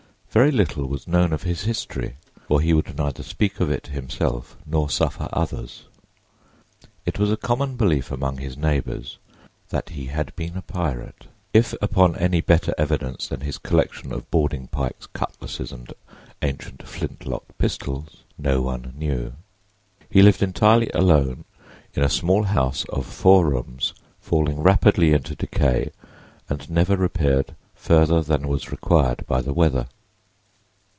Very 0.33 0.49
little 0.51 0.87
was 0.87 1.09
known 1.09 1.33
of 1.33 1.43
his 1.43 1.63
history, 1.63 2.15
for 2.47 2.61
he 2.61 2.71
would 2.71 2.95
neither 2.97 3.21
speak 3.21 3.59
of 3.59 3.69
it 3.69 3.87
himself 3.87 4.55
nor 4.65 4.89
suffer 4.89 5.27
others. 5.33 5.87
It 7.05 7.19
was 7.19 7.33
a 7.33 7.35
common 7.35 7.75
belief 7.75 8.11
among 8.13 8.37
his 8.37 8.55
neighbors 8.55 9.17
that 9.71 9.89
he 9.89 10.05
had 10.05 10.33
been 10.37 10.55
a 10.55 10.61
pirate—if 10.61 11.73
upon 11.81 12.15
any 12.15 12.39
better 12.39 12.73
evidence 12.77 13.27
than 13.27 13.41
his 13.41 13.57
collection 13.57 14.13
of 14.13 14.31
boarding 14.31 14.67
pikes, 14.67 15.05
cutlasses, 15.07 15.69
and 15.73 15.91
ancient 16.41 16.87
flintlock 16.87 17.43
pistols, 17.57 18.23
no 18.37 18.61
one 18.61 18.93
knew. 18.97 19.33
He 20.09 20.21
lived 20.21 20.41
entirely 20.41 20.89
alone 20.93 21.43
in 21.93 22.03
a 22.03 22.09
small 22.09 22.43
house 22.43 22.85
of 22.85 23.05
four 23.05 23.49
rooms, 23.49 23.93
falling 24.21 24.61
rapidly 24.61 25.11
into 25.11 25.35
decay 25.35 25.91
and 26.47 26.69
never 26.69 26.95
repaired 26.95 27.53
further 27.75 28.21
than 28.21 28.47
was 28.47 28.71
required 28.71 29.25
by 29.27 29.41
the 29.41 29.51
weather. 29.53 29.87